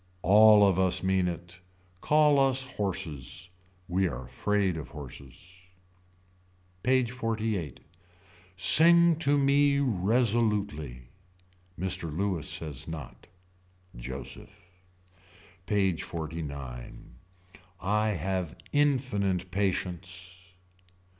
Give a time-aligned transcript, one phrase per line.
[0.23, 1.59] All of us mean it.
[2.01, 3.51] Call us horses.
[3.87, 5.59] We are afraid of horses.
[6.81, 7.75] PAGE XLVIII.
[8.57, 11.03] Sing to me resolutely.
[11.79, 12.11] Mr.
[12.11, 13.27] Louis says not.
[13.95, 14.65] Joseph.
[15.67, 16.97] PAGE XLIX.
[17.79, 20.55] I have infinite patience.